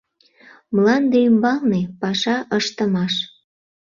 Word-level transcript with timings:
МЛАНДЕ 0.75 1.19
ӰМБАЛНЕ 1.31 1.81
ПАША 2.01 2.35
ЫШТЫМАШ 2.59 3.13